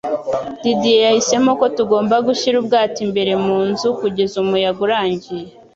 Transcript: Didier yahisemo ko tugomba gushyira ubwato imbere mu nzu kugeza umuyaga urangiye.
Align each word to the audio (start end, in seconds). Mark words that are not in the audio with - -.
Didier 0.61 1.03
yahisemo 1.07 1.51
ko 1.59 1.65
tugomba 1.77 2.15
gushyira 2.27 2.55
ubwato 2.61 2.97
imbere 3.05 3.31
mu 3.45 3.57
nzu 3.69 3.87
kugeza 3.99 4.35
umuyaga 4.43 4.79
urangiye. 4.87 5.47